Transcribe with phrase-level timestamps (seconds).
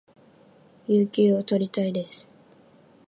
[0.87, 2.27] 有給を取りたいです